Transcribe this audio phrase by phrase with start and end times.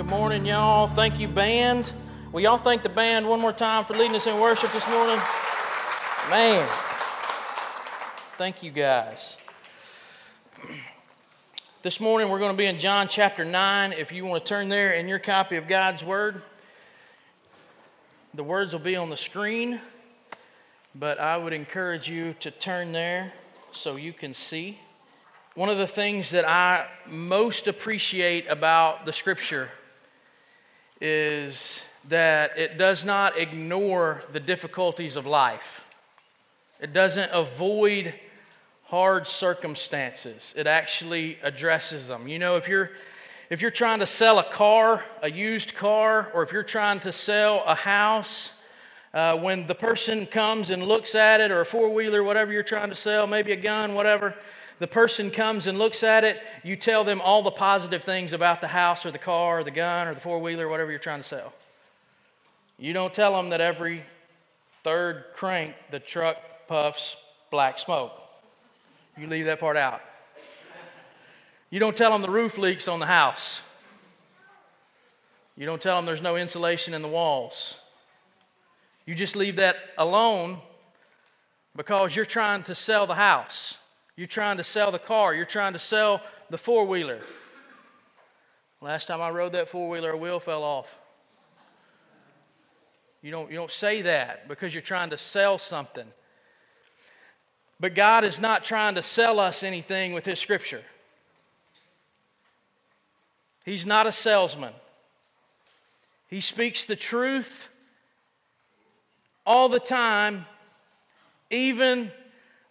[0.00, 0.86] Good morning, y'all.
[0.86, 1.92] Thank you, band.
[2.32, 5.20] Will y'all thank the band one more time for leading us in worship this morning?
[6.30, 6.66] Man,
[8.38, 9.36] thank you guys.
[11.82, 13.92] This morning we're going to be in John chapter 9.
[13.92, 16.40] If you want to turn there in your copy of God's Word,
[18.32, 19.82] the words will be on the screen,
[20.94, 23.34] but I would encourage you to turn there
[23.70, 24.80] so you can see.
[25.56, 29.68] One of the things that I most appreciate about the Scripture
[31.00, 35.86] is that it does not ignore the difficulties of life.
[36.80, 38.14] It doesn't avoid
[38.84, 40.54] hard circumstances.
[40.56, 42.26] It actually addresses them.
[42.26, 42.90] You know, if you're
[43.50, 47.10] if you're trying to sell a car, a used car, or if you're trying to
[47.10, 48.52] sell a house,
[49.12, 52.62] uh, when the person comes and looks at it, or a four wheeler, whatever you're
[52.62, 54.36] trying to sell, maybe a gun, whatever,
[54.80, 58.62] the person comes and looks at it, you tell them all the positive things about
[58.62, 61.20] the house, or the car, or the gun, or the four wheeler, whatever you're trying
[61.20, 61.52] to sell.
[62.78, 64.02] You don't tell them that every
[64.82, 67.18] third crank the truck puffs
[67.50, 68.12] black smoke.
[69.18, 70.00] You leave that part out.
[71.68, 73.60] You don't tell them the roof leaks on the house.
[75.58, 77.76] You don't tell them there's no insulation in the walls.
[79.04, 80.58] You just leave that alone
[81.76, 83.76] because you're trying to sell the house.
[84.16, 85.34] You're trying to sell the car.
[85.34, 87.20] You're trying to sell the four wheeler.
[88.80, 90.98] Last time I rode that four wheeler, a wheel fell off.
[93.22, 96.06] You don't, you don't say that because you're trying to sell something.
[97.78, 100.82] But God is not trying to sell us anything with His scripture.
[103.64, 104.72] He's not a salesman.
[106.28, 107.68] He speaks the truth
[109.44, 110.46] all the time,
[111.50, 112.10] even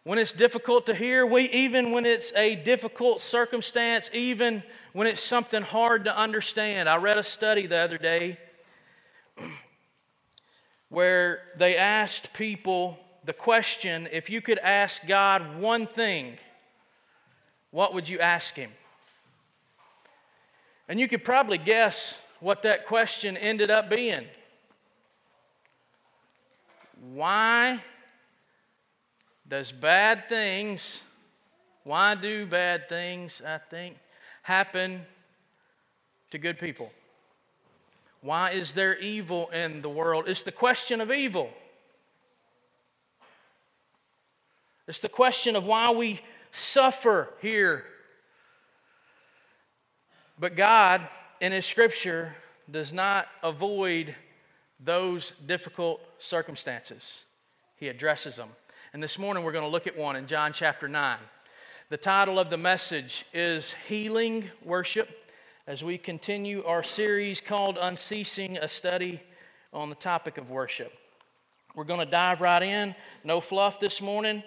[0.09, 5.21] when it's difficult to hear, we, even when it's a difficult circumstance, even when it's
[5.21, 6.89] something hard to understand.
[6.89, 8.39] I read a study the other day
[10.89, 16.39] where they asked people the question if you could ask God one thing,
[17.69, 18.71] what would you ask Him?
[20.87, 24.25] And you could probably guess what that question ended up being.
[27.11, 27.83] Why
[29.49, 31.01] does bad things,
[31.83, 33.97] why do bad things, I think,
[34.43, 35.01] happen
[36.31, 36.91] to good people?
[38.21, 40.25] Why is there evil in the world?
[40.27, 41.49] It's the question of evil.
[44.87, 46.19] It's the question of why we
[46.51, 47.85] suffer here
[50.39, 51.07] but God,
[51.41, 52.33] in His scripture,
[52.71, 54.15] does not avoid
[54.79, 57.25] those difficult circumstances,
[57.75, 58.49] He addresses them.
[58.91, 61.19] And this morning we're going to look at one in John chapter 9.
[61.89, 65.31] The title of the message is Healing Worship
[65.67, 69.21] as we continue our series called Unceasing, a study
[69.71, 70.91] on the topic of worship.
[71.75, 74.41] We're going to dive right in, no fluff this morning.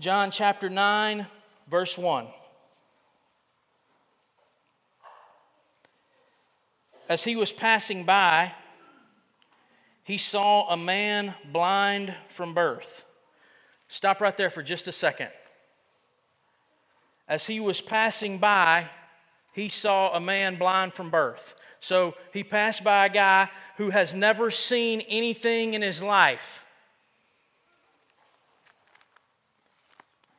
[0.00, 1.24] John chapter 9,
[1.70, 2.26] verse 1.
[7.08, 8.50] As he was passing by,
[10.02, 13.04] he saw a man blind from birth.
[13.94, 15.28] Stop right there for just a second.
[17.28, 18.88] As he was passing by,
[19.52, 21.54] he saw a man blind from birth.
[21.78, 26.66] So he passed by a guy who has never seen anything in his life.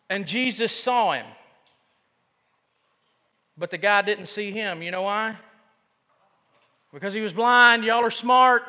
[0.09, 1.25] And Jesus saw him.
[3.57, 4.81] But the guy didn't see him.
[4.81, 5.37] You know why?
[6.93, 7.85] because he was blind.
[7.85, 8.63] Y'all are smart.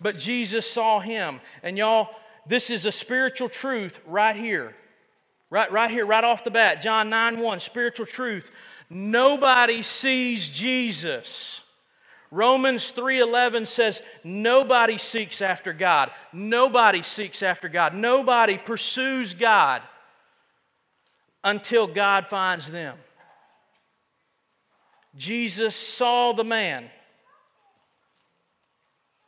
[0.00, 1.40] But Jesus saw him.
[1.62, 2.10] And y'all,
[2.48, 4.74] this is a spiritual truth right here.
[5.50, 6.82] Right, right here, right off the bat.
[6.82, 8.50] John 9 1, spiritual truth.
[8.90, 11.62] Nobody sees Jesus.
[12.30, 16.10] Romans 3:11 says nobody seeks after God.
[16.32, 17.94] Nobody seeks after God.
[17.94, 19.82] Nobody pursues God
[21.42, 22.98] until God finds them.
[25.16, 26.90] Jesus saw the man.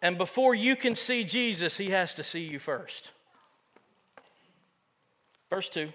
[0.02, 3.10] And before you can see Jesus, he has to see you first.
[5.50, 5.92] Verse 2.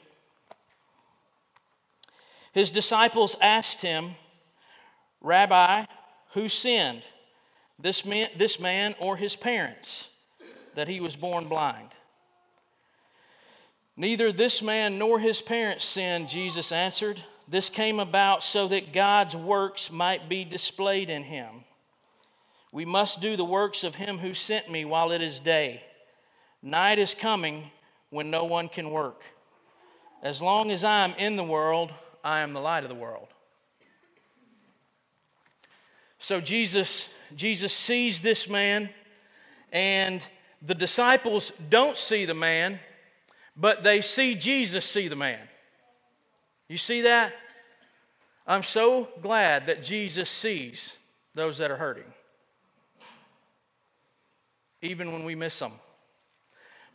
[2.54, 4.16] His disciples asked him,
[5.22, 5.86] Rabbi,
[6.34, 7.04] who sinned,
[7.80, 10.08] this man, this man or his parents,
[10.76, 11.90] that he was born blind?
[13.98, 17.22] Neither this man nor his parents sinned, Jesus answered.
[17.48, 21.65] This came about so that God's works might be displayed in him.
[22.76, 25.82] We must do the works of him who sent me while it is day.
[26.62, 27.72] Night is coming
[28.10, 29.22] when no one can work.
[30.22, 33.30] As long as I am in the world, I am the light of the world.
[36.20, 38.90] So Jesus, Jesus sees this man,
[39.72, 40.22] and
[40.62, 42.82] the disciples don't see the man,
[43.56, 45.40] but they see Jesus see the man.
[46.68, 47.32] You see that?
[48.46, 50.98] I'm so glad that Jesus sees
[51.36, 52.12] those that are hurting,
[54.86, 55.74] even when we miss them.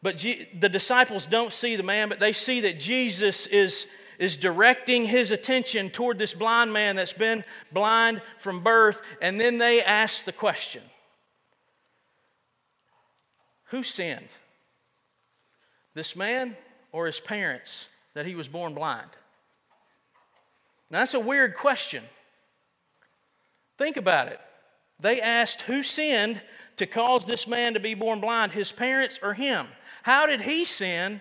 [0.03, 3.87] But G- the disciples don't see the man, but they see that Jesus is,
[4.19, 9.03] is directing his attention toward this blind man that's been blind from birth.
[9.21, 10.83] And then they ask the question
[13.67, 14.29] Who sinned?
[15.95, 16.57] This man
[16.93, 19.11] or his parents that he was born blind?
[20.91, 22.03] Now, that's a weird question.
[23.77, 24.41] Think about it.
[25.01, 26.43] They asked who sinned
[26.77, 29.67] to cause this man to be born blind, his parents or him?
[30.03, 31.21] How did he sin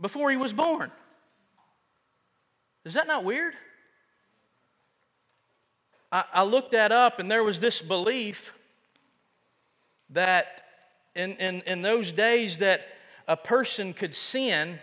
[0.00, 0.90] before he was born?
[2.84, 3.54] Is that not weird?
[6.10, 8.54] I, I looked that up, and there was this belief
[10.10, 10.62] that
[11.14, 12.86] in, in, in those days that
[13.28, 14.78] a person could sin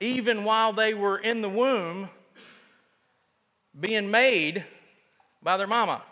[0.00, 2.08] even while they were in the womb
[3.78, 4.64] being made
[5.42, 6.02] by their mama.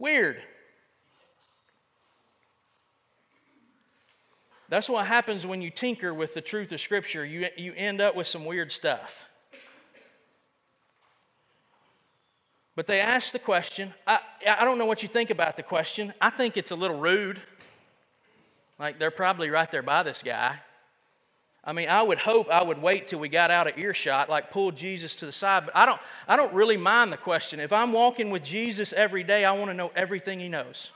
[0.00, 0.42] Weird.
[4.70, 7.24] That's what happens when you tinker with the truth of Scripture.
[7.24, 9.26] You, you end up with some weird stuff.
[12.74, 13.92] But they asked the question.
[14.06, 16.14] I, I don't know what you think about the question.
[16.18, 17.42] I think it's a little rude.
[18.78, 20.60] Like they're probably right there by this guy.
[21.62, 24.50] I mean, I would hope I would wait till we got out of earshot, like
[24.50, 25.66] pull Jesus to the side.
[25.66, 27.60] But I don't, I don't really mind the question.
[27.60, 30.90] If I'm walking with Jesus every day, I want to know everything he knows.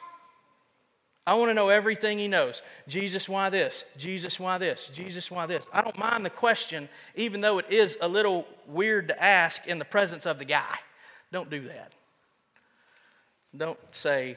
[1.26, 2.62] I want to know everything he knows.
[2.86, 3.84] Jesus, why this?
[3.96, 4.90] Jesus, why this?
[4.92, 5.64] Jesus, why this?
[5.72, 9.78] I don't mind the question, even though it is a little weird to ask in
[9.78, 10.78] the presence of the guy.
[11.32, 11.92] Don't do that.
[13.56, 14.36] Don't say,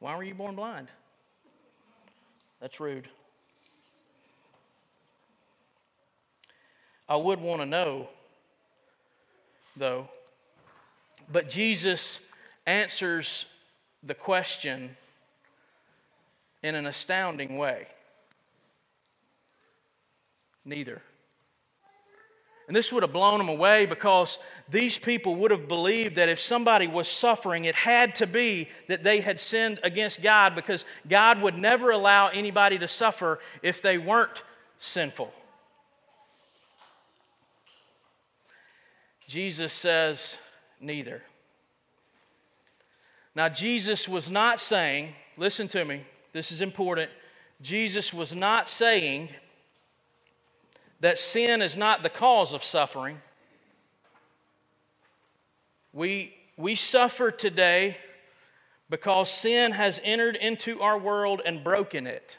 [0.00, 0.88] Why were you born blind?
[2.60, 3.08] That's rude.
[7.08, 8.08] I would want to know,
[9.76, 10.08] though,
[11.30, 12.20] but Jesus
[12.66, 13.46] answers
[14.02, 14.96] the question
[16.62, 17.86] in an astounding way?
[20.64, 21.00] Neither.
[22.66, 26.40] And this would have blown them away because these people would have believed that if
[26.40, 31.40] somebody was suffering, it had to be that they had sinned against God because God
[31.42, 34.42] would never allow anybody to suffer if they weren't
[34.78, 35.32] sinful.
[39.26, 40.38] Jesus says,
[40.80, 41.22] neither.
[43.34, 47.10] Now, Jesus was not saying, listen to me, this is important.
[47.60, 49.28] Jesus was not saying
[51.00, 53.20] that sin is not the cause of suffering.
[55.92, 57.96] We, we suffer today
[58.88, 62.38] because sin has entered into our world and broken it.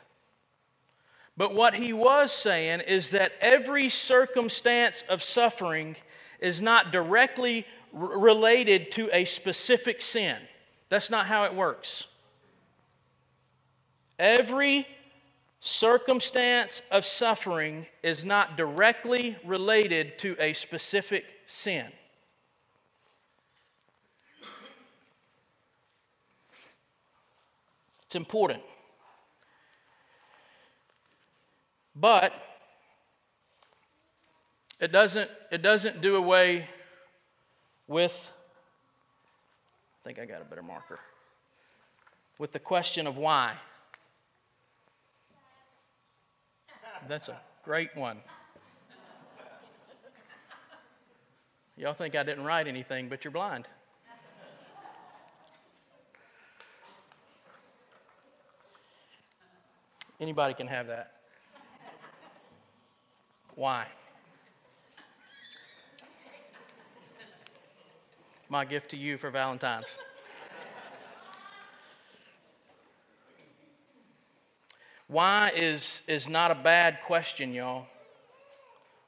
[1.36, 5.96] But what he was saying is that every circumstance of suffering
[6.40, 10.38] is not directly r- related to a specific sin.
[10.90, 12.08] That's not how it works.
[14.20, 14.88] Every
[15.60, 21.88] circumstance of suffering is not directly related to a specific sin.
[28.06, 28.64] It's important.
[31.94, 32.32] But
[34.80, 36.68] it doesn't, it doesn't do away
[37.88, 38.32] with,
[40.02, 41.00] I think I got a better marker,
[42.38, 43.54] with the question of why.
[47.08, 48.20] That's a great one.
[51.78, 53.68] Y'all think I didn't write anything, but you're blind.
[60.20, 61.12] Anybody can have that.
[63.54, 63.86] Why?
[68.50, 70.00] My gift to you for Valentine's.
[75.08, 77.88] Why is, is not a bad question, y'all.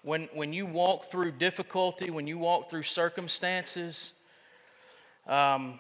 [0.01, 4.12] When, when you walk through difficulty, when you walk through circumstances,
[5.25, 5.79] um,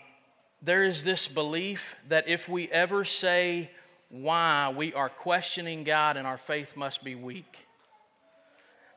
[0.61, 3.71] there is this belief that if we ever say
[4.07, 7.65] why, we are questioning God and our faith must be weak.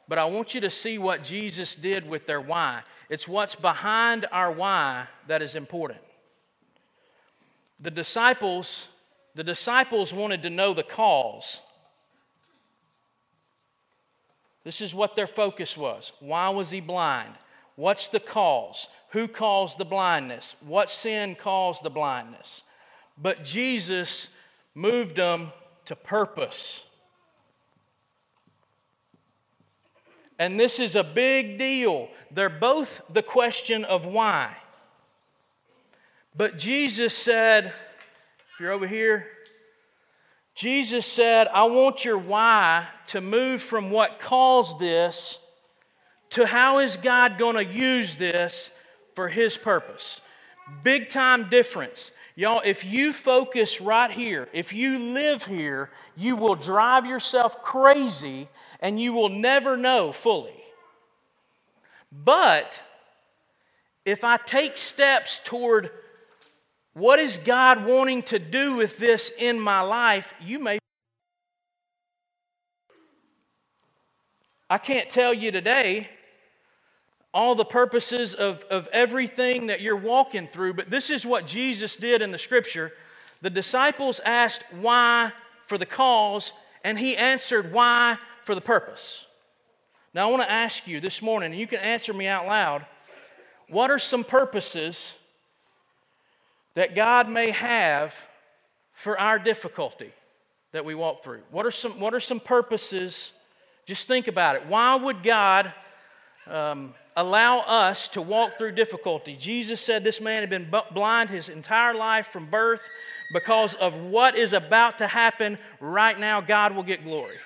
[0.09, 2.82] But I want you to see what Jesus did with their why.
[3.09, 6.00] It's what's behind our why that is important.
[7.80, 8.88] The disciples
[9.35, 11.61] the disciples wanted to know the cause.
[14.64, 16.12] This is what their focus was.
[16.21, 17.35] Why was he blind?
[17.76, 18.88] What's the cause?
[19.11, 20.54] Who caused the blindness?
[20.61, 22.62] What sin caused the blindness?
[23.16, 24.28] But Jesus
[24.75, 25.52] moved them
[25.87, 26.85] to purpose.
[30.38, 32.08] And this is a big deal.
[32.30, 34.56] They're both the question of why.
[36.36, 39.26] But Jesus said, if you're over here,
[40.54, 45.38] Jesus said, I want your why to move from what caused this
[46.30, 48.70] to how is God going to use this
[49.14, 50.20] for His purpose.
[50.82, 52.12] Big time difference.
[52.34, 58.48] Y'all, if you focus right here, if you live here, you will drive yourself crazy
[58.82, 60.52] and you will never know fully.
[62.10, 62.82] But
[64.04, 65.90] if I take steps toward
[66.94, 70.34] what is God wanting to do with this in my life?
[70.44, 70.78] You may.
[74.68, 76.10] I can't tell you today
[77.32, 81.96] all the purposes of, of everything that you're walking through, but this is what Jesus
[81.96, 82.92] did in the scripture.
[83.40, 85.32] The disciples asked why
[85.64, 86.52] for the cause,
[86.84, 89.26] and he answered why for the purpose.
[90.14, 92.87] Now, I want to ask you this morning, and you can answer me out loud
[93.68, 95.14] what are some purposes
[96.75, 98.28] that God may have
[98.92, 100.12] for our difficulty
[100.72, 101.40] that we walk through?
[101.50, 103.32] What are some, what are some purposes?
[103.87, 104.66] Just think about it.
[104.66, 105.72] Why would God
[106.46, 109.37] um, allow us to walk through difficulty?
[109.37, 112.82] Jesus said this man had been blind his entire life from birth.
[113.32, 117.38] Because of what is about to happen right now, God will get glory.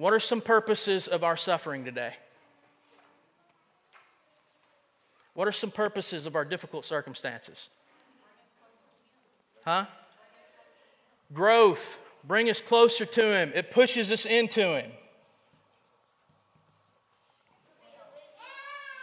[0.00, 2.14] What are some purposes of our suffering today?
[5.34, 7.68] What are some purposes of our difficult circumstances?
[9.62, 9.84] Huh?
[11.34, 12.00] Growth.
[12.24, 13.52] Bring us closer to Him.
[13.54, 14.90] It pushes us into Him.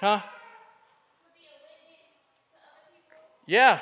[0.02, 0.22] Huh?
[3.46, 3.82] Yeah.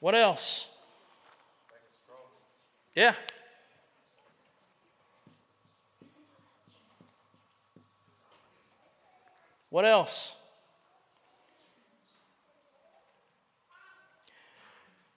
[0.00, 0.68] What else?
[2.94, 3.14] Yeah.
[9.70, 10.36] What else?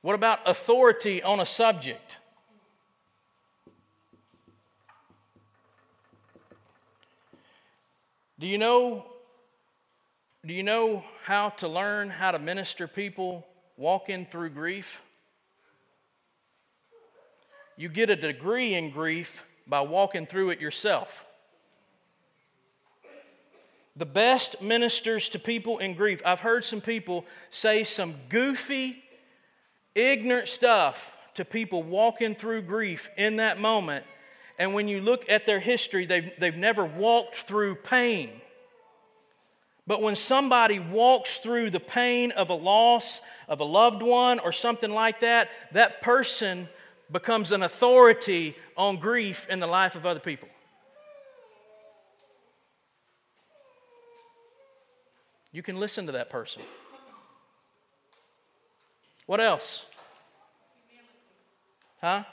[0.02, 2.18] What about authority on a subject?
[8.40, 9.06] Do you know
[10.46, 15.02] do you know how to learn how to minister people walking through grief?
[17.78, 21.26] You get a degree in grief by walking through it yourself.
[23.96, 26.22] The best ministers to people in grief.
[26.26, 29.04] I've heard some people say some goofy,
[29.96, 34.06] ignorant stuff to people walking through grief in that moment.
[34.60, 38.30] And when you look at their history, they've, they've never walked through pain.
[39.86, 44.52] But when somebody walks through the pain of a loss of a loved one or
[44.52, 46.68] something like that, that person
[47.12, 50.50] becomes an authority on grief in the life of other people.
[55.52, 56.62] You can listen to that person.
[59.26, 59.86] What else?
[62.02, 62.24] Huh?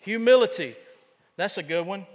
[0.00, 0.76] Humility.
[1.36, 2.06] That's a good one.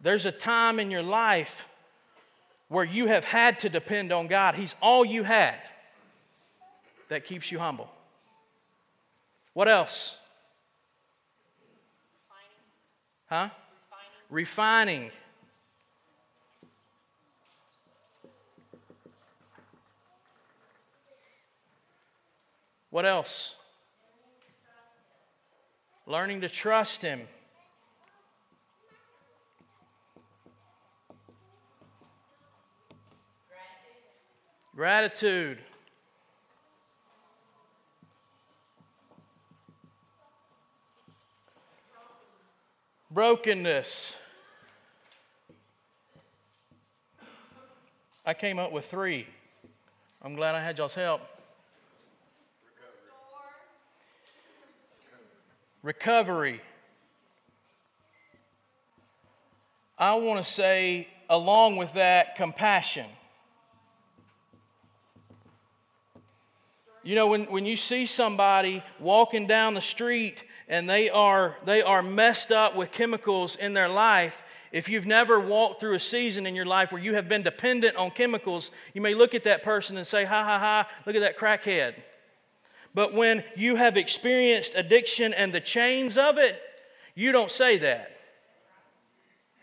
[0.00, 1.66] There's a time in your life
[2.68, 4.54] where you have had to depend on God.
[4.54, 5.56] He's all you had.
[7.12, 7.90] That keeps you humble.
[9.52, 10.16] What else?
[13.28, 13.50] Huh?
[14.30, 15.10] Refining.
[15.10, 15.10] Refining.
[22.88, 23.56] What else?
[26.06, 27.28] Learning to trust Him.
[34.74, 35.58] Gratitude.
[43.12, 44.16] Brokenness.
[48.24, 49.26] I came up with three.
[50.22, 51.20] I'm glad I had y'all's help.
[55.82, 56.60] recovery.
[59.98, 63.06] I want to say, along with that, compassion.
[67.02, 71.82] You know, when, when you see somebody walking down the street and they are, they
[71.82, 74.42] are messed up with chemicals in their life,
[74.72, 77.94] if you've never walked through a season in your life where you have been dependent
[77.96, 81.20] on chemicals, you may look at that person and say, ha ha ha, look at
[81.20, 81.94] that crackhead.
[82.94, 86.60] But when you have experienced addiction and the chains of it,
[87.14, 88.16] you don't say that.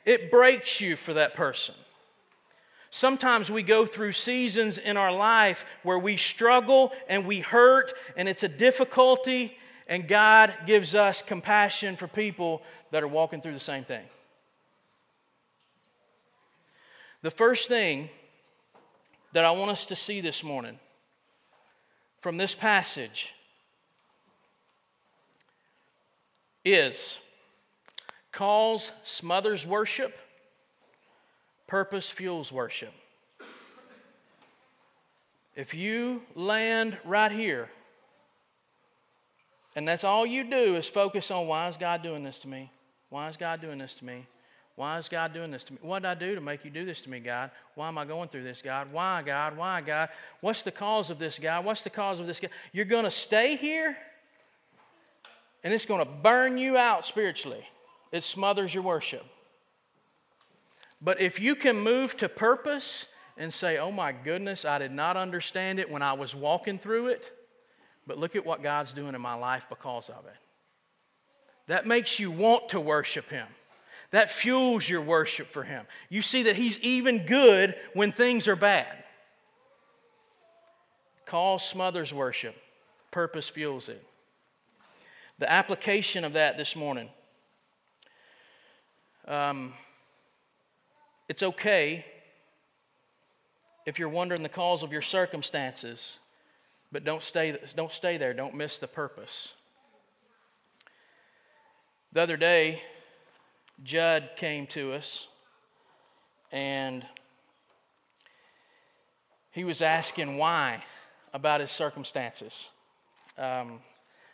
[0.06, 1.76] It breaks you for that person.
[2.92, 8.28] Sometimes we go through seasons in our life where we struggle and we hurt and
[8.28, 9.58] it's a difficulty,
[9.90, 14.06] and God gives us compassion for people that are walking through the same thing.
[17.24, 18.10] The first thing
[19.34, 20.80] that I want us to see this morning
[22.22, 23.34] from this passage
[26.64, 27.20] is
[28.32, 30.16] cause smothers worship,
[31.66, 32.94] purpose fuels worship.
[35.56, 37.70] If you land right here,
[39.76, 42.72] and that's all you do is focus on why is God doing this to me?
[43.10, 44.26] Why is God doing this to me?
[44.76, 45.80] Why is God doing this to me?
[45.82, 47.52] What did I do to make you do this to me, God?
[47.76, 48.92] Why am I going through this, God?
[48.92, 49.58] Why, God?
[49.58, 50.10] Why, God?
[50.40, 51.66] What's the cause of this, God?
[51.66, 52.52] What's the cause of this, God?
[52.72, 53.98] You're going to stay here
[55.64, 57.68] and it's going to burn you out spiritually.
[58.12, 59.26] It smothers your worship.
[61.02, 63.08] But if you can move to purpose
[63.38, 67.08] and say, oh my goodness, I did not understand it when I was walking through
[67.08, 67.34] it,
[68.10, 70.36] but look at what God's doing in my life because of it.
[71.68, 73.46] That makes you want to worship Him.
[74.10, 75.86] That fuels your worship for Him.
[76.10, 78.88] You see that He's even good when things are bad.
[81.28, 82.56] Cause smothers worship,
[83.12, 84.04] purpose fuels it.
[85.38, 87.10] The application of that this morning.
[89.28, 89.74] Um,
[91.28, 92.06] it's okay
[93.86, 96.18] if you're wondering the cause of your circumstances,
[96.92, 98.34] but don't stay, don't stay there.
[98.34, 99.54] Don't miss the purpose.
[102.12, 102.82] The other day,
[103.84, 105.28] Judd came to us
[106.52, 107.06] and
[109.52, 110.84] he was asking why
[111.34, 112.72] about his circumstances.
[113.38, 113.80] Um,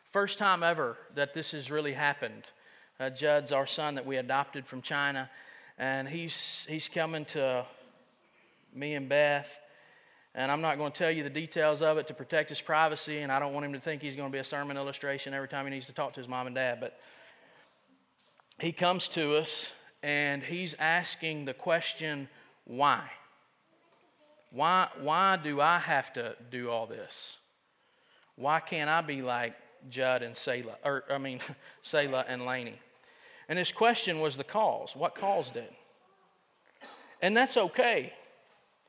[0.09, 2.43] first time ever that this has really happened.
[2.99, 5.29] Uh, Judd's our son that we adopted from China,
[5.77, 7.65] and he's, he's coming to
[8.73, 9.59] me and Beth.
[10.37, 13.19] And I'm not going to tell you the details of it to protect his privacy,
[13.19, 15.47] and I don't want him to think he's going to be a sermon illustration every
[15.47, 16.79] time he needs to talk to his mom and dad.
[16.81, 16.99] But
[18.59, 19.71] he comes to us
[20.03, 22.27] and he's asking the question,
[22.65, 23.09] why?
[24.51, 27.37] Why, why do I have to do all this?
[28.35, 29.55] Why can't I be like
[29.89, 31.39] Judd and Selah, or I mean,
[31.81, 32.79] Selah and Laney?
[33.47, 34.95] And his question was the cause.
[34.97, 35.71] What caused it?
[37.21, 38.13] And that's okay.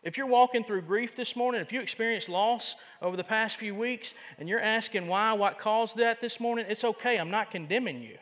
[0.06, 3.74] If you're walking through grief this morning, if you experienced loss over the past few
[3.74, 7.16] weeks, and you're asking why, what caused that this morning, it's okay.
[7.16, 8.16] I'm not condemning you.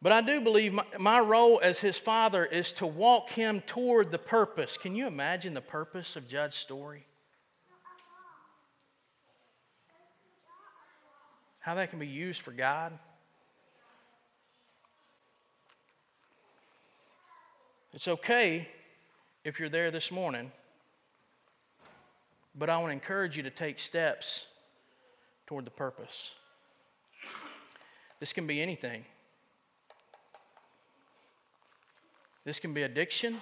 [0.00, 4.10] But I do believe my, my, role as his father is to walk him toward
[4.10, 4.78] the purpose.
[4.78, 7.04] Can you imagine the purpose of Judd's story?
[11.58, 12.98] How that can be used for God?
[17.92, 18.66] It's okay
[19.44, 20.52] if you're there this morning,
[22.54, 24.46] but I want to encourage you to take steps
[25.46, 26.34] toward the purpose.
[28.18, 29.04] This can be anything.
[32.44, 33.40] This can be addiction.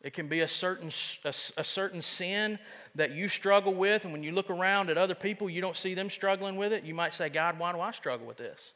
[0.00, 0.90] It can be a certain,
[1.24, 2.58] a, a, certain sin
[2.94, 5.94] that you struggle with, and when you look around at other people, you don't see
[5.94, 6.84] them struggling with it.
[6.84, 8.74] You might say, God, why do I struggle with this?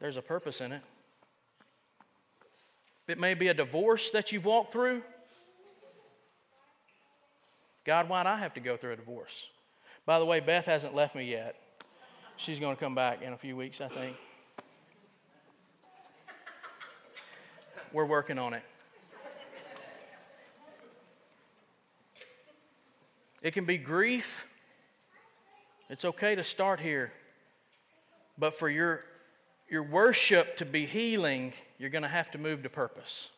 [0.00, 0.82] There's a purpose in it.
[3.08, 5.02] It may be a divorce that you've walked through.
[7.84, 9.48] God, why do I have to go through a divorce?
[10.04, 11.54] By the way, Beth hasn't left me yet.
[12.36, 14.16] She's going to come back in a few weeks, I think.
[17.92, 18.62] We're working on it.
[23.40, 24.48] It can be grief.
[25.88, 27.12] It's okay to start here.
[28.36, 29.04] But for your,
[29.68, 33.30] your worship to be healing, you're going to have to move to purpose.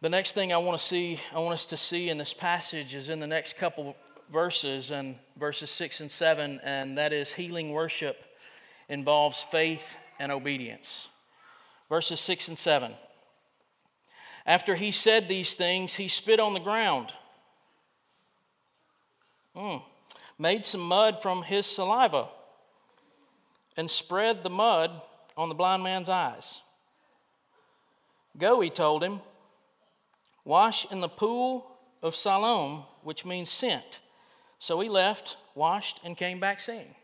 [0.00, 2.94] The next thing I want to see, I want us to see in this passage
[2.94, 3.96] is in the next couple
[4.32, 8.16] verses and verses 6 and 7, and that is healing worship
[8.88, 11.08] involves faith and obedience.
[11.88, 12.92] Verses 6 and 7.
[14.44, 17.12] After he said these things, he spit on the ground,
[19.54, 19.82] mm,
[20.38, 22.28] made some mud from his saliva,
[23.76, 24.90] and spread the mud
[25.36, 26.60] on the blind man's eyes.
[28.38, 29.20] Go, he told him,
[30.44, 31.66] wash in the pool
[32.02, 34.00] of Siloam, which means sent.
[34.58, 36.94] So he left, washed, and came back seeing.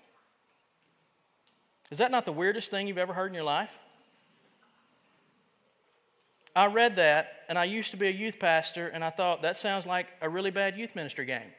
[1.90, 3.78] Is that not the weirdest thing you've ever heard in your life?
[6.54, 9.56] I read that, and I used to be a youth pastor, and I thought that
[9.56, 11.50] sounds like a really bad youth ministry game.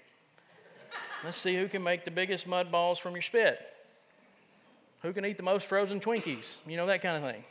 [1.24, 3.60] Let's see who can make the biggest mud balls from your spit.
[5.02, 6.58] Who can eat the most frozen Twinkies?
[6.68, 7.44] You know, that kind of thing.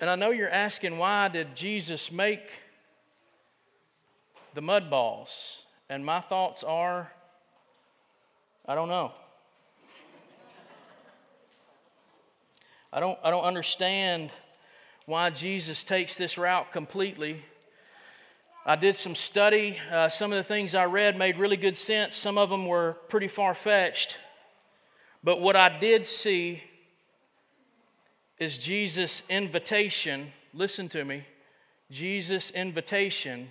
[0.00, 2.60] And I know you're asking why did Jesus make
[4.54, 5.62] the mud balls?
[5.90, 7.10] And my thoughts are
[8.66, 9.12] I don't know.
[12.92, 14.30] I don't, I don't understand
[15.06, 17.42] why Jesus takes this route completely.
[18.66, 19.78] I did some study.
[19.90, 22.14] Uh, some of the things I read made really good sense.
[22.14, 24.18] Some of them were pretty far fetched.
[25.22, 26.62] But what I did see
[28.38, 30.32] is Jesus' invitation.
[30.54, 31.24] Listen to me.
[31.90, 33.48] Jesus' invitation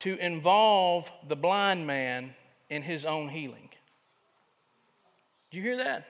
[0.00, 2.34] to involve the blind man
[2.68, 3.68] in his own healing.
[5.50, 6.06] Do you hear that?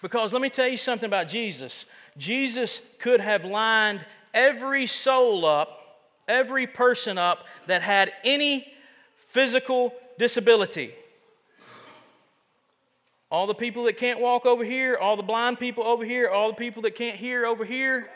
[0.00, 1.84] Because let me tell you something about Jesus.
[2.16, 8.72] Jesus could have lined every soul up, every person up that had any
[9.16, 10.94] physical disability.
[13.30, 16.48] All the people that can't walk over here, all the blind people over here, all
[16.48, 18.08] the people that can't hear over here.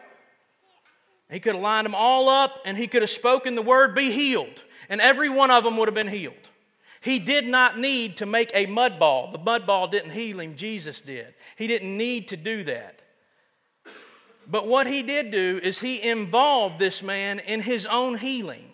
[1.31, 4.11] He could have lined them all up and he could have spoken the word, be
[4.11, 4.62] healed.
[4.88, 6.35] And every one of them would have been healed.
[7.03, 9.33] He did not need to make a mud ball.
[9.33, 11.35] The mud ball didn't heal him, Jesus did.
[11.57, 13.01] He didn't need to do that.
[14.46, 18.72] But what he did do is he involved this man in his own healing.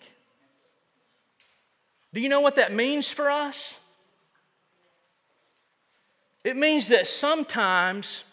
[2.13, 3.78] Do you know what that means for us?
[6.43, 8.23] It means that sometimes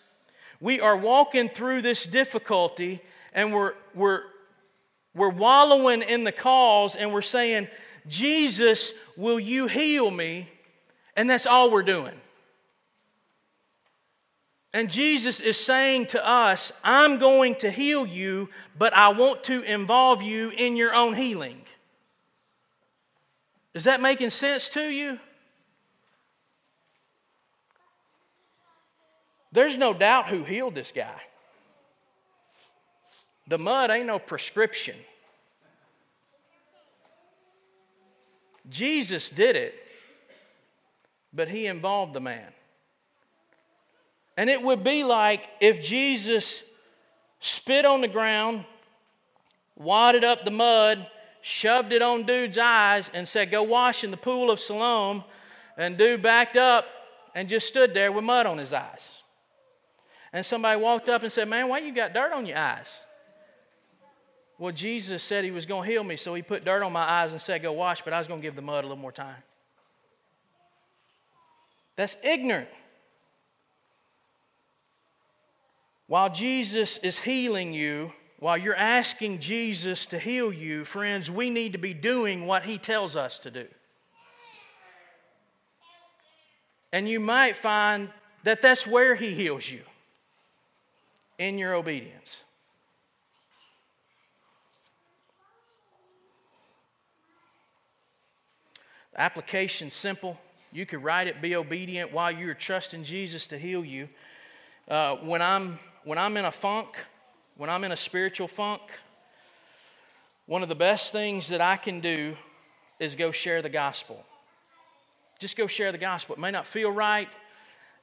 [0.60, 3.00] we are walking through this difficulty
[3.32, 4.22] and we're, we're,
[5.14, 7.68] we're wallowing in the cause and we're saying,
[8.06, 10.48] Jesus, will you heal me?
[11.16, 12.14] And that's all we're doing.
[14.72, 19.62] And Jesus is saying to us, I'm going to heal you, but I want to
[19.62, 21.62] involve you in your own healing.
[23.72, 25.18] Is that making sense to you?
[29.56, 31.18] There's no doubt who healed this guy.
[33.46, 34.96] The mud ain't no prescription.
[38.68, 39.74] Jesus did it,
[41.32, 42.52] but he involved the man.
[44.36, 46.62] And it would be like if Jesus
[47.40, 48.62] spit on the ground,
[49.74, 51.06] wadded up the mud,
[51.40, 55.24] shoved it on dude's eyes, and said, Go wash in the pool of Siloam.
[55.78, 56.84] And dude backed up
[57.34, 59.22] and just stood there with mud on his eyes.
[60.32, 63.00] And somebody walked up and said, Man, why you got dirt on your eyes?
[64.58, 67.02] Well, Jesus said he was going to heal me, so he put dirt on my
[67.02, 69.00] eyes and said, Go wash, but I was going to give the mud a little
[69.00, 69.36] more time.
[71.96, 72.68] That's ignorant.
[76.06, 81.72] While Jesus is healing you, while you're asking Jesus to heal you, friends, we need
[81.72, 83.66] to be doing what he tells us to do.
[86.92, 88.10] And you might find
[88.44, 89.80] that that's where he heals you
[91.38, 92.42] in your obedience.
[99.12, 100.38] The application simple.
[100.72, 104.08] You could write it, be obedient while you're trusting Jesus to heal you.
[104.88, 106.96] Uh, when, I'm, when I'm in a funk,
[107.56, 108.82] when I'm in a spiritual funk,
[110.46, 112.36] one of the best things that I can do
[113.00, 114.24] is go share the gospel.
[115.38, 116.34] Just go share the gospel.
[116.36, 117.28] It may not feel right.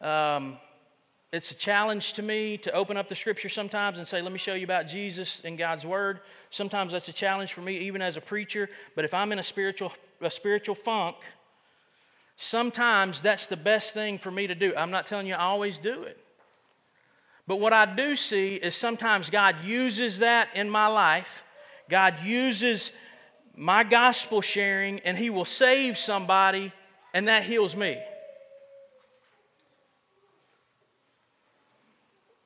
[0.01, 0.57] Um,
[1.33, 4.37] it's a challenge to me to open up the scripture sometimes and say, let me
[4.37, 6.19] show you about Jesus in God's word.
[6.51, 8.69] Sometimes that's a challenge for me, even as a preacher.
[8.95, 9.91] But if I'm in a spiritual,
[10.21, 11.15] a spiritual funk,
[12.37, 14.73] sometimes that's the best thing for me to do.
[14.77, 16.19] I'm not telling you I always do it.
[17.47, 21.43] But what I do see is sometimes God uses that in my life.
[21.89, 22.91] God uses
[23.57, 26.71] my gospel sharing, and He will save somebody,
[27.11, 27.97] and that heals me.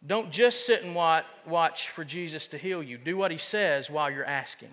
[0.07, 2.97] Don't just sit and watch for Jesus to heal you.
[2.97, 4.71] Do what he says while you're asking.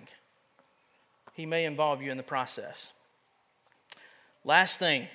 [1.34, 2.92] He may involve you in the process.
[4.44, 5.08] Last thing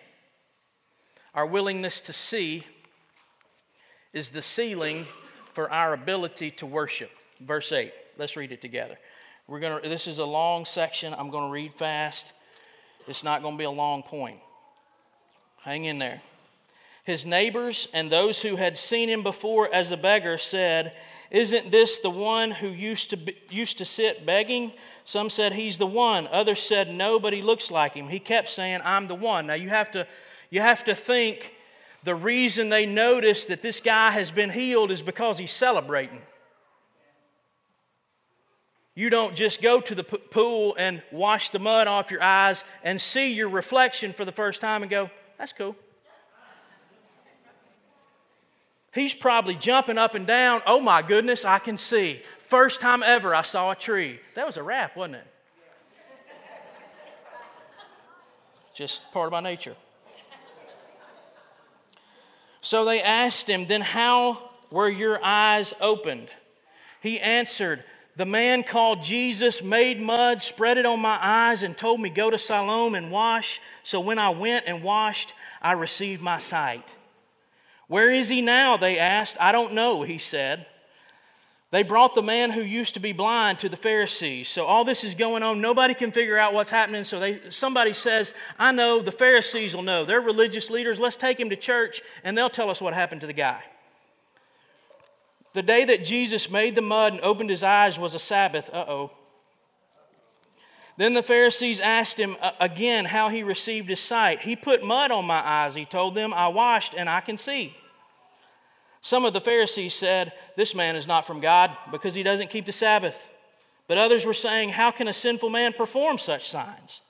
[1.34, 2.66] our willingness to see
[4.14, 5.06] is the ceiling
[5.54, 7.12] for our ability to worship.
[7.40, 7.94] Verse 8.
[8.18, 8.98] Let's read it together.
[9.48, 11.14] We're gonna, this is a long section.
[11.14, 12.34] I'm going to read fast.
[13.08, 14.40] It's not going to be a long point.
[15.62, 16.22] Hang in there.
[17.10, 20.94] His neighbors and those who had seen him before as a beggar said,
[21.32, 24.74] Isn't this the one who used to, be, used to sit begging?
[25.06, 26.28] Some said, He's the one.
[26.28, 28.10] Others said, No, but he looks like him.
[28.10, 29.48] He kept saying, I'm the one.
[29.48, 30.06] Now you have to,
[30.52, 31.56] you have to think
[32.04, 36.22] the reason they noticed that this guy has been healed is because he's celebrating.
[38.94, 43.02] You don't just go to the pool and wash the mud off your eyes and
[43.02, 45.76] see your reflection for the first time and go, that's cool.
[48.94, 50.62] He's probably jumping up and down.
[50.66, 52.22] Oh my goodness, I can see.
[52.40, 54.20] First time ever I saw a tree.
[54.36, 55.28] That was a rap, wasn't it?
[58.74, 59.76] Just part of my nature.
[62.62, 66.30] So they asked him, Then how were your eyes opened?
[67.02, 67.84] He answered,
[68.16, 72.30] The man called Jesus made mud, spread it on my eyes, and told me, Go
[72.30, 73.62] to Siloam and wash.
[73.84, 76.88] So when I went and washed, I received my sight.
[77.90, 78.78] Where is he now?
[78.78, 79.36] They asked.
[79.40, 80.68] I don't know, he said.
[81.72, 84.48] They brought the man who used to be blind to the Pharisees.
[84.48, 85.60] So all this is going on.
[85.60, 87.04] Nobody can figure out what's happening.
[87.04, 90.06] So they, somebody says, I know, the Pharisees will know.
[90.06, 91.00] They're religious leaders.
[91.00, 93.64] Let's take him to church and they'll tell us what happened to the guy.
[95.54, 98.70] The day that Jesus made the mud and opened his eyes was a Sabbath.
[98.72, 99.12] Uh oh.
[100.98, 104.42] Then the Pharisees asked him uh, again how he received his sight.
[104.42, 106.34] He put mud on my eyes, he told them.
[106.34, 107.76] I washed and I can see.
[109.02, 112.66] Some of the Pharisees said, This man is not from God because he doesn't keep
[112.66, 113.30] the Sabbath.
[113.88, 117.02] But others were saying, How can a sinful man perform such signs?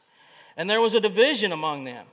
[0.56, 2.06] And there was a division among them.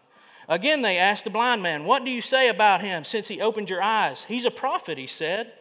[0.49, 3.71] Again, they asked the blind man, What do you say about him since he opened
[3.71, 4.25] your eyes?
[4.25, 5.53] He's a prophet, he said.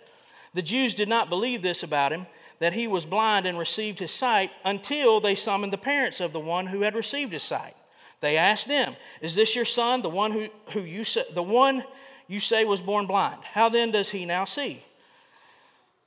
[0.53, 2.27] The Jews did not believe this about him,
[2.59, 6.39] that he was blind and received his sight, until they summoned the parents of the
[6.39, 7.75] one who had received his sight.
[8.21, 11.83] They asked them, Is this your son, the one who, who you the one
[12.27, 13.43] you say was born blind.
[13.43, 14.83] How then does he now see?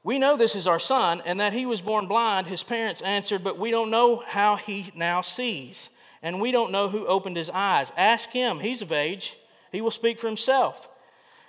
[0.04, 2.46] We know this is our son, and that he was born blind.
[2.46, 5.90] His parents answered, But we don't know how he now sees,
[6.22, 7.92] and we don't know who opened his eyes.
[7.96, 9.36] Ask him, he's of age,
[9.70, 10.88] he will speak for himself.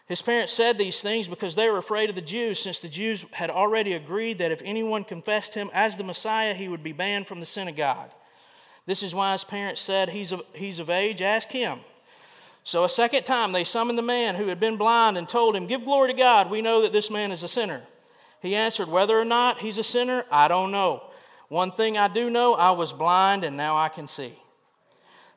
[0.08, 3.26] His parents said these things because they were afraid of the Jews, since the Jews
[3.32, 7.28] had already agreed that if anyone confessed him as the Messiah, he would be banned
[7.28, 8.10] from the synagogue.
[8.88, 11.80] This is why his parents said, He's of, he's of age, ask him.
[12.70, 15.66] So a second time they summoned the man who had been blind and told him,
[15.66, 17.82] Give glory to God, we know that this man is a sinner.
[18.44, 21.02] He answered, Whether or not he's a sinner, I don't know.
[21.48, 24.34] One thing I do know, I was blind and now I can see.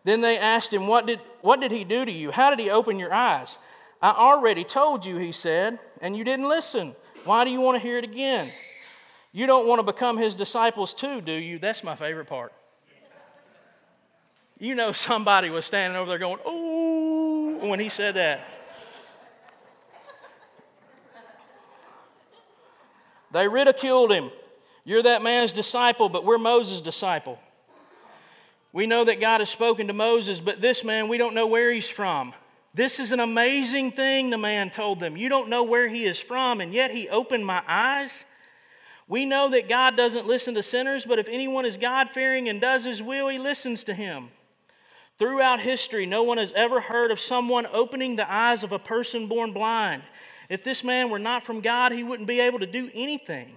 [0.05, 2.33] Then they asked him, What did, what did he do to you?
[2.33, 3.57] How did he open your eyes?
[4.03, 6.95] I already told you, he said, and you didn't listen.
[7.25, 8.51] Why do you want to hear it again?
[9.33, 11.59] You don't want to become his disciples too, do you?
[11.59, 12.53] That's my favorite part.
[14.63, 17.02] You know, somebody was standing over there going, Ooh,
[17.69, 18.41] when he said that.
[23.33, 24.31] They ridiculed him.
[24.85, 27.39] You're that man's disciple, but we're Moses' disciple.
[28.73, 31.73] We know that God has spoken to Moses, but this man, we don't know where
[31.73, 32.35] he's from.
[32.75, 35.17] This is an amazing thing, the man told them.
[35.17, 38.25] You don't know where he is from, and yet he opened my eyes.
[39.09, 42.61] We know that God doesn't listen to sinners, but if anyone is God fearing and
[42.61, 44.29] does his will, he listens to him.
[45.23, 49.29] Throughout history, no one has ever heard of someone opening the eyes of a person
[49.29, 50.03] born blind.
[50.49, 53.53] If this man were not from God, he wouldn't be able to do anything.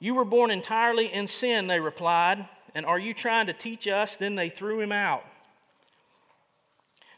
[0.00, 2.48] You were born entirely in sin, they replied.
[2.74, 4.16] And are you trying to teach us?
[4.16, 5.24] Then they threw him out.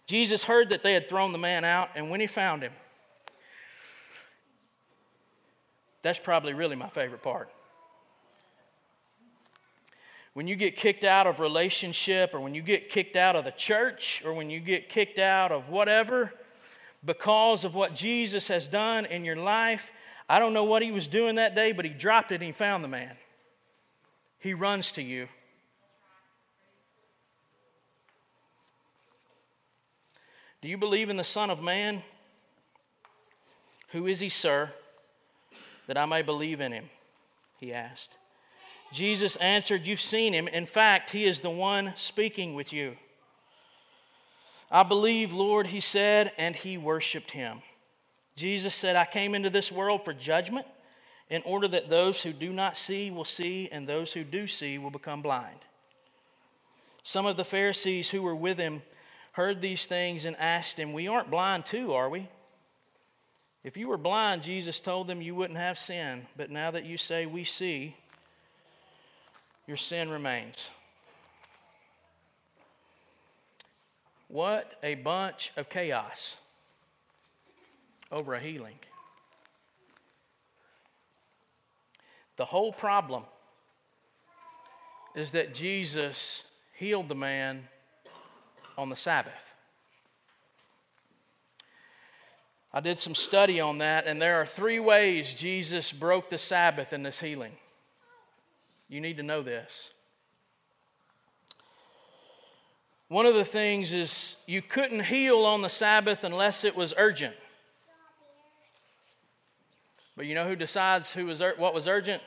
[0.06, 2.72] Jesus heard that they had thrown the man out, and when he found him,
[6.02, 7.48] that's probably really my favorite part
[10.36, 13.50] when you get kicked out of relationship or when you get kicked out of the
[13.52, 16.30] church or when you get kicked out of whatever
[17.02, 19.90] because of what Jesus has done in your life,
[20.28, 22.52] I don't know what he was doing that day, but he dropped it and he
[22.52, 23.16] found the man.
[24.38, 25.28] He runs to you.
[30.60, 32.02] Do you believe in the Son of Man?
[33.92, 34.70] Who is he, sir,
[35.86, 36.90] that I may believe in him?
[37.58, 38.18] He asked.
[38.92, 40.48] Jesus answered, You've seen him.
[40.48, 42.96] In fact, he is the one speaking with you.
[44.70, 47.58] I believe, Lord, he said, and he worshiped him.
[48.34, 50.66] Jesus said, I came into this world for judgment
[51.30, 54.78] in order that those who do not see will see, and those who do see
[54.78, 55.58] will become blind.
[57.02, 58.82] Some of the Pharisees who were with him
[59.32, 62.28] heard these things and asked him, We aren't blind too, are we?
[63.64, 66.96] If you were blind, Jesus told them you wouldn't have sin, but now that you
[66.96, 67.96] say we see,
[69.66, 70.70] your sin remains.
[74.28, 76.36] What a bunch of chaos
[78.10, 78.78] over a healing.
[82.36, 83.24] The whole problem
[85.14, 87.68] is that Jesus healed the man
[88.76, 89.54] on the Sabbath.
[92.72, 96.92] I did some study on that, and there are three ways Jesus broke the Sabbath
[96.92, 97.52] in this healing.
[98.88, 99.90] You need to know this.
[103.08, 107.34] One of the things is you couldn't heal on the Sabbath unless it was urgent.
[110.16, 112.22] But you know who decides who was what was urgent?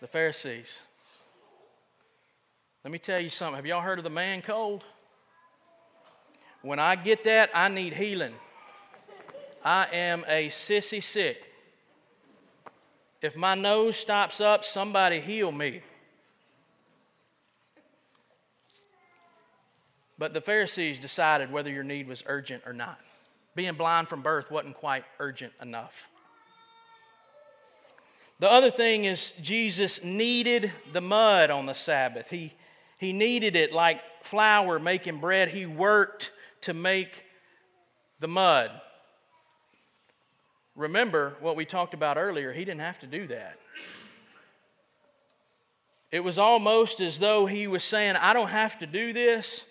[0.00, 0.80] The Pharisees.
[2.84, 3.56] Let me tell you something.
[3.56, 4.82] Have y'all heard of the man cold?
[6.62, 8.34] When I get that, I need healing.
[9.64, 11.51] I am a sissy sick.
[13.22, 15.80] If my nose stops up, somebody heal me.
[20.18, 22.98] But the Pharisees decided whether your need was urgent or not.
[23.54, 26.08] Being blind from birth wasn't quite urgent enough.
[28.40, 32.30] The other thing is, Jesus kneaded the mud on the Sabbath.
[32.30, 32.54] He,
[32.98, 35.50] he kneaded it like flour making bread.
[35.50, 36.32] He worked
[36.62, 37.24] to make
[38.18, 38.72] the mud.
[40.74, 43.58] Remember what we talked about earlier, he didn't have to do that.
[46.10, 49.64] It was almost as though he was saying, I don't have to do this,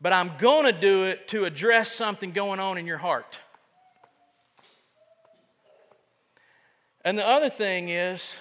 [0.00, 3.40] but I'm going to do it to address something going on in your heart.
[7.04, 8.38] And the other thing is,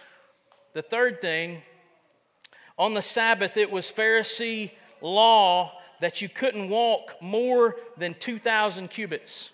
[0.73, 1.61] the third thing,
[2.77, 9.51] on the Sabbath, it was Pharisee law that you couldn't walk more than 2,000 cubits.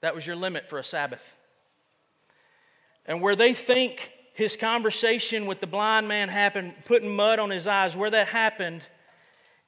[0.00, 1.36] That was your limit for a Sabbath.
[3.06, 7.66] And where they think his conversation with the blind man happened, putting mud on his
[7.66, 8.82] eyes, where that happened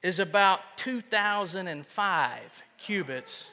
[0.01, 3.51] is about 2005 cubits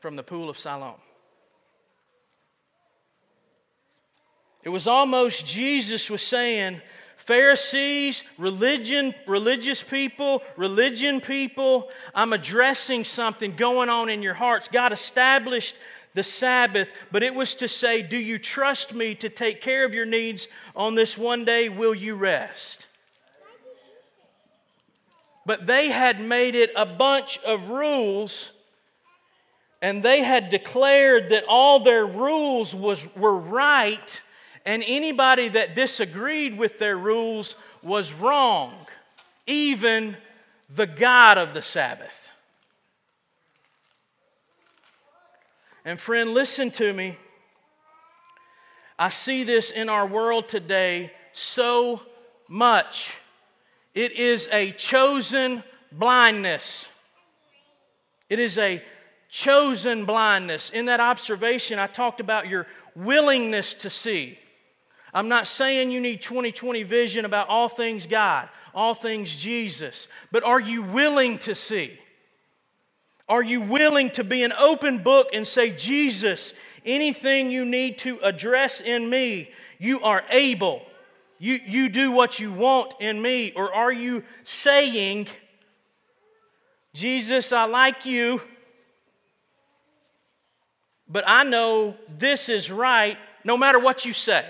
[0.00, 0.94] from the pool of Siloam.
[4.62, 6.80] It was almost Jesus was saying,
[7.16, 14.68] Pharisees, religion, religious people, religion people, I'm addressing something going on in your hearts.
[14.68, 15.76] God established
[16.14, 19.94] the Sabbath, but it was to say, Do you trust me to take care of
[19.94, 21.68] your needs on this one day?
[21.68, 22.86] Will you rest?
[25.46, 28.52] But they had made it a bunch of rules,
[29.80, 34.20] and they had declared that all their rules was, were right,
[34.66, 38.74] and anybody that disagreed with their rules was wrong,
[39.46, 40.16] even
[40.68, 42.19] the God of the Sabbath.
[45.90, 47.16] And friend, listen to me.
[48.96, 52.00] I see this in our world today so
[52.48, 53.16] much.
[53.92, 56.88] It is a chosen blindness.
[58.28, 58.80] It is a
[59.30, 60.70] chosen blindness.
[60.70, 64.38] In that observation, I talked about your willingness to see.
[65.12, 70.44] I'm not saying you need 2020 vision about all things God, all things Jesus, but
[70.44, 71.98] are you willing to see?
[73.30, 76.52] Are you willing to be an open book and say, Jesus,
[76.84, 80.82] anything you need to address in me, you are able.
[81.38, 83.52] You, you do what you want in me.
[83.54, 85.28] Or are you saying,
[86.92, 88.42] Jesus, I like you,
[91.08, 94.44] but I know this is right no matter what you say?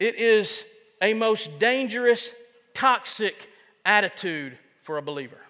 [0.00, 0.64] It is
[1.02, 2.32] a most dangerous,
[2.72, 3.50] toxic
[3.84, 5.40] attitude for a believer.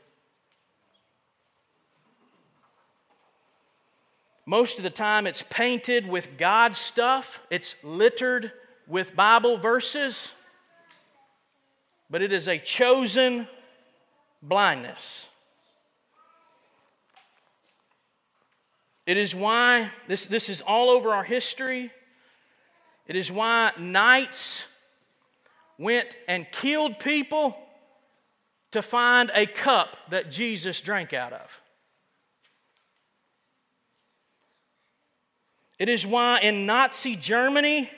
[4.47, 8.51] Most of the time, it's painted with God stuff, it's littered
[8.87, 10.33] with Bible verses,
[12.09, 13.47] but it is a chosen
[14.43, 15.27] blindness.
[19.05, 21.91] It is why, this, this is all over our history.
[23.07, 24.67] It is why knights
[25.77, 27.55] went and killed people
[28.77, 31.61] to find a cup that Jesus drank out of.
[35.79, 37.91] It is why in Nazi Germany,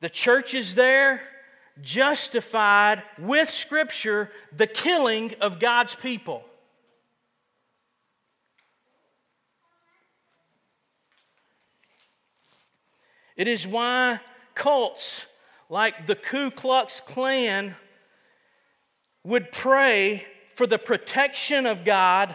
[0.00, 1.20] the churches there
[1.80, 6.44] justified with Scripture the killing of God's people.
[13.36, 14.20] It is why
[14.54, 15.26] cults
[15.68, 17.74] like the Ku Klux Klan
[19.24, 22.34] would pray for the protection of God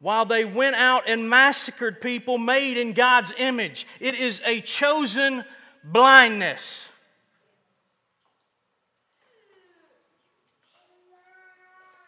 [0.00, 3.86] while they went out and massacred people made in God's image.
[4.00, 5.44] It is a chosen
[5.84, 6.88] blindness.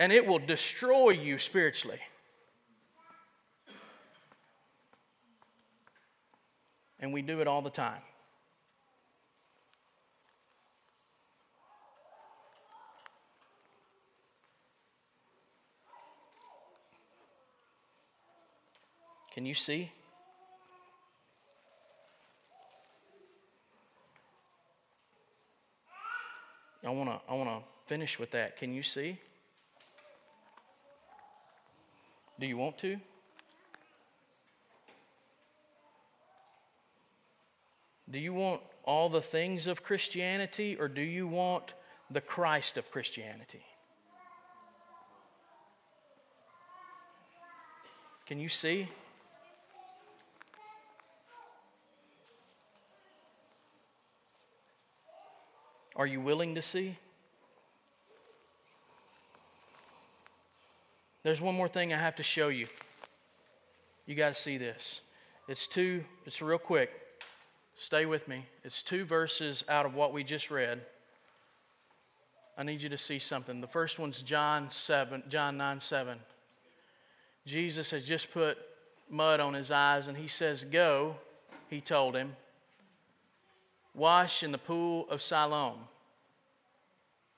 [0.00, 2.00] And it will destroy you spiritually.
[6.98, 8.00] And we do it all the time.
[19.34, 19.90] Can you see?
[26.84, 28.58] I want to I wanna finish with that.
[28.58, 29.18] Can you see?
[32.38, 32.98] Do you want to?
[38.10, 41.72] Do you want all the things of Christianity or do you want
[42.10, 43.64] the Christ of Christianity?
[48.26, 48.88] Can you see?
[56.02, 56.96] Are you willing to see?
[61.22, 62.66] There's one more thing I have to show you.
[64.04, 65.00] You got to see this.
[65.46, 66.90] It's two, it's real quick.
[67.78, 68.46] Stay with me.
[68.64, 70.80] It's two verses out of what we just read.
[72.58, 73.60] I need you to see something.
[73.60, 76.18] The first one's John 7, John 9 7.
[77.46, 78.58] Jesus has just put
[79.08, 81.14] mud on his eyes and he says, Go,
[81.70, 82.34] he told him,
[83.94, 85.78] wash in the pool of Siloam,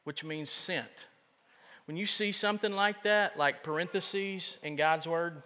[0.05, 1.09] which means sent.
[1.87, 5.43] When you see something like that, like parentheses in God's word,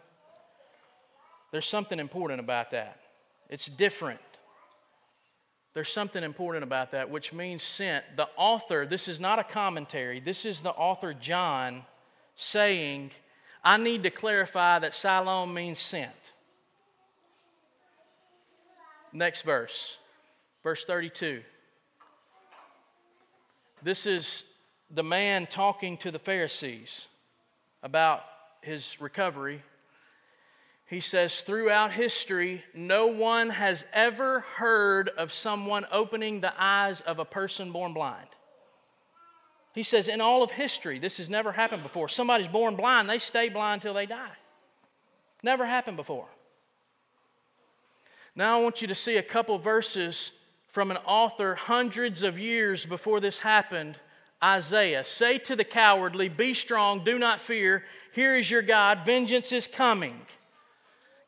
[1.51, 3.01] there's something important about that.
[3.49, 4.21] It's different.
[5.75, 8.05] There's something important about that, which means sent.
[8.17, 11.83] The author, this is not a commentary, this is the author John
[12.37, 13.11] saying,
[13.65, 16.33] I need to clarify that Siloam means sent.
[19.13, 19.99] Next verse,
[20.63, 21.43] verse 32.
[23.83, 24.45] This is
[24.91, 27.07] the man talking to the Pharisees
[27.83, 28.25] about
[28.61, 29.63] his recovery,
[30.87, 37.19] he says, Throughout history, no one has ever heard of someone opening the eyes of
[37.19, 38.29] a person born blind.
[39.75, 42.09] He says, In all of history, this has never happened before.
[42.09, 44.37] Somebody's born blind, they stay blind till they die.
[45.43, 46.27] Never happened before.
[48.35, 50.33] Now, I want you to see a couple verses
[50.69, 53.97] from an author hundreds of years before this happened
[54.43, 57.85] Isaiah, say to the cowardly, Be strong, do not fear.
[58.13, 59.01] Here is your God.
[59.05, 60.21] Vengeance is coming.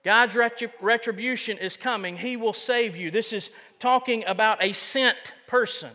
[0.05, 0.37] God's
[0.81, 2.17] retribution is coming.
[2.17, 3.11] He will save you.
[3.11, 5.91] This is talking about a sent person.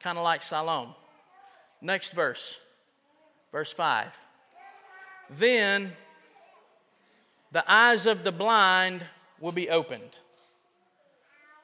[0.00, 0.94] Kind of like Siloam.
[1.80, 2.60] Next verse,
[3.50, 4.16] verse 5.
[5.30, 5.92] Then
[7.52, 9.02] the eyes of the blind
[9.40, 10.18] will be opened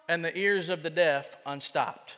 [0.09, 2.17] and the ears of the deaf unstopped.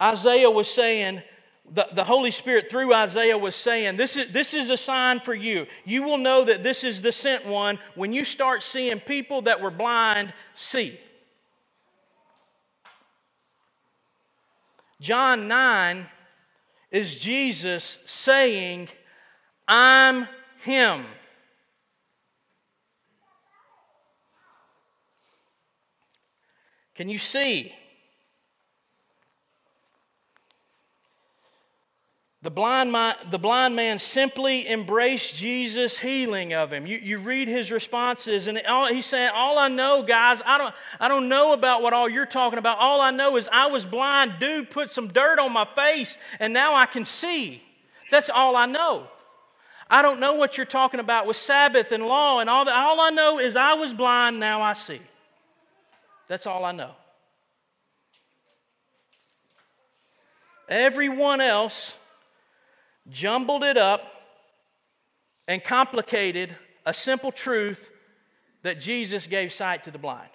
[0.00, 1.22] Isaiah was saying,
[1.70, 5.34] the, the Holy Spirit through Isaiah was saying, this is, this is a sign for
[5.34, 5.66] you.
[5.84, 9.60] You will know that this is the sent one when you start seeing people that
[9.60, 10.98] were blind see.
[15.00, 16.06] John 9
[16.90, 18.88] is Jesus saying,
[19.66, 20.28] I'm
[20.58, 21.04] Him.
[26.94, 27.74] Can you see?
[32.42, 36.88] The blind, man, the blind man simply embraced Jesus' healing of him.
[36.88, 40.74] You, you read his responses, and all, he's saying, All I know, guys, I don't,
[40.98, 42.78] I don't know about what all you're talking about.
[42.78, 44.34] All I know is I was blind.
[44.40, 47.62] Dude put some dirt on my face, and now I can see.
[48.10, 49.06] That's all I know.
[49.88, 52.74] I don't know what you're talking about with Sabbath and law and all that.
[52.74, 55.00] All I know is I was blind, now I see.
[56.28, 56.92] That's all I know.
[60.68, 61.98] Everyone else
[63.10, 64.10] jumbled it up
[65.48, 66.56] and complicated
[66.86, 67.90] a simple truth
[68.62, 70.30] that Jesus gave sight to the blind.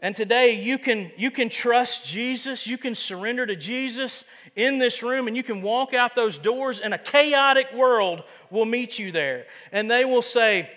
[0.00, 4.24] And today you can, you can trust Jesus, you can surrender to Jesus
[4.56, 8.64] in this room, and you can walk out those doors, and a chaotic world will
[8.64, 9.46] meet you there.
[9.70, 10.70] And they will say,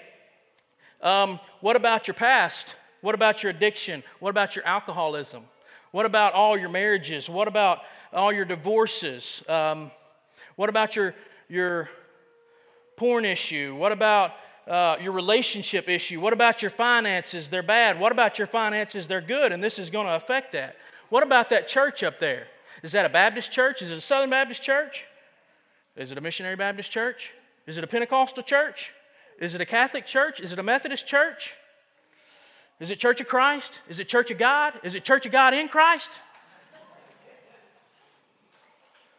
[1.03, 2.75] um, what about your past?
[3.01, 4.01] What about your addiction?
[4.19, 5.43] What about your alcoholism?
[5.91, 7.29] What about all your marriages?
[7.29, 7.81] What about
[8.11, 9.43] all your divorces?
[9.47, 9.91] Um,
[10.55, 11.13] what about your,
[11.49, 11.89] your
[12.95, 13.75] porn issue?
[13.75, 14.33] What about
[14.67, 16.19] uh, your relationship issue?
[16.21, 17.49] What about your finances?
[17.49, 17.99] They're bad.
[17.99, 19.05] What about your finances?
[19.07, 20.77] They're good, and this is going to affect that.
[21.09, 22.47] What about that church up there?
[22.81, 23.81] Is that a Baptist church?
[23.81, 25.05] Is it a Southern Baptist church?
[25.95, 27.33] Is it a missionary Baptist church?
[27.67, 28.93] Is it a Pentecostal church?
[29.39, 30.39] Is it a Catholic church?
[30.39, 31.53] Is it a Methodist church?
[32.79, 33.81] Is it Church of Christ?
[33.87, 34.73] Is it Church of God?
[34.83, 36.11] Is it Church of God in Christ?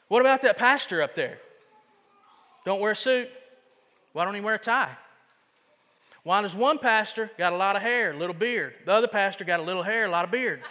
[0.09, 1.39] What about that pastor up there?
[2.65, 3.29] Don't wear a suit.
[4.13, 4.97] Why don't he wear a tie?
[6.23, 8.75] Why does one pastor got a lot of hair, a little beard?
[8.87, 10.63] The other pastor got a little hair, a lot of beard.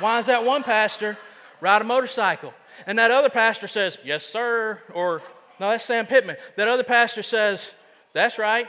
[0.00, 1.18] Why does that one pastor
[1.60, 2.54] ride a motorcycle?
[2.86, 5.22] And that other pastor says, Yes, sir, or
[5.60, 6.36] no, that's Sam Pittman.
[6.56, 7.74] That other pastor says,
[8.14, 8.66] That's right.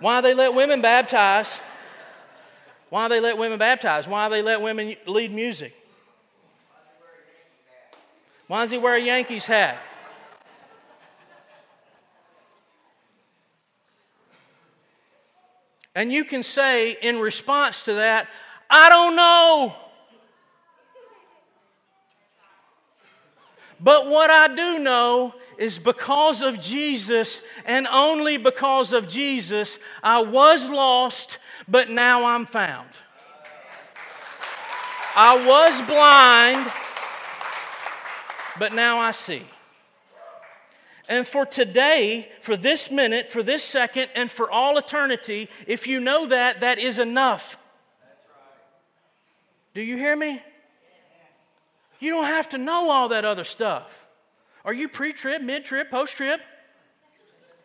[0.00, 1.60] Why they let women baptize?
[2.88, 4.08] Why they let women baptize?
[4.08, 5.74] Why they let women lead music?
[8.46, 9.78] Why does he wear a Yankees hat?
[15.94, 18.26] And you can say in response to that,
[18.68, 19.76] I don't know.
[23.80, 30.22] But what I do know is because of Jesus and only because of Jesus, I
[30.22, 32.88] was lost, but now I'm found.
[35.16, 36.72] I was blind,
[38.58, 39.42] but now I see.
[41.08, 46.00] And for today, for this minute, for this second, and for all eternity, if you
[46.00, 47.58] know that, that is enough.
[49.74, 50.40] Do you hear me?
[52.00, 54.06] You don't have to know all that other stuff.
[54.64, 56.40] Are you pre trib, mid trib, post trib?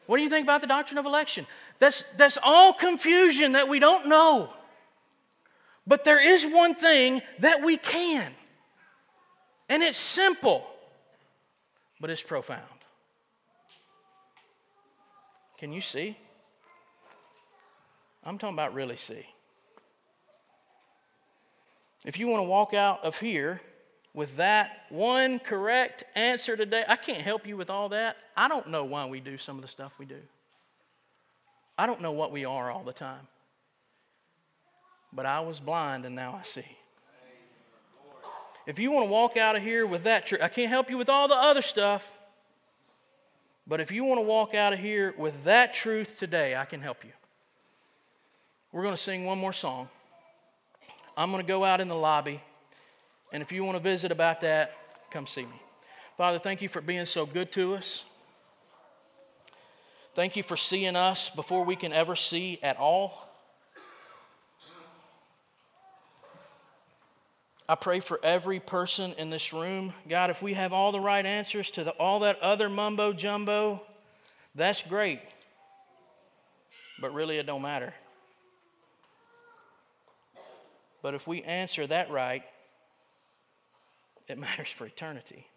[0.06, 1.46] What do you think about the doctrine of election?
[1.78, 4.52] That's, that's all confusion that we don't know.
[5.86, 8.32] But there is one thing that we can,
[9.70, 10.68] and it's simple,
[12.00, 12.64] but it's profound.
[15.58, 16.18] Can you see?
[18.24, 19.26] I'm talking about really see.
[22.06, 23.62] If you want to walk out of here
[24.14, 28.18] with that one correct answer today, I can't help you with all that.
[28.36, 30.22] I don't know why we do some of the stuff we do.
[31.78, 33.28] I don't know what we are all the time.
[35.14, 36.66] But I was blind and now I see.
[38.68, 40.98] If you want to walk out of here with that truth, I can't help you
[40.98, 42.18] with all the other stuff.
[43.66, 46.82] But if you want to walk out of here with that truth today, I can
[46.82, 47.12] help you.
[48.72, 49.90] We're going to sing one more song.
[51.16, 52.42] I'm going to go out in the lobby.
[53.32, 54.76] And if you want to visit about that,
[55.12, 55.62] come see me.
[56.18, 58.04] Father, thank you for being so good to us.
[60.16, 63.30] Thank you for seeing us before we can ever see at all.
[67.70, 69.94] I pray for every person in this room.
[70.10, 73.84] God, if we have all the right answers to the, all that other mumbo jumbo,
[74.56, 75.22] that's great.
[77.00, 77.94] But really, it don't matter.
[81.04, 82.44] But if we answer that right,
[84.30, 85.48] it matters for eternity.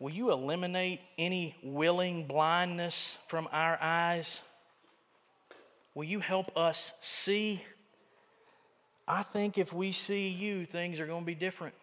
[0.00, 4.40] Will you eliminate any willing blindness from our eyes?
[5.94, 7.62] Will you help us see?
[9.06, 11.76] I think if we see you, things are going to be different.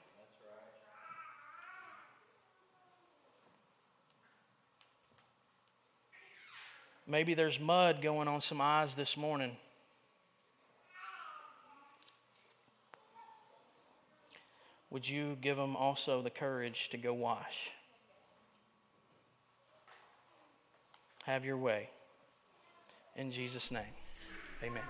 [7.08, 9.56] Maybe there's mud going on some eyes this morning.
[14.92, 17.72] Would you give them also the courage to go wash?
[21.26, 21.90] Have your way.
[23.16, 23.94] In Jesus' name,
[24.64, 24.84] amen.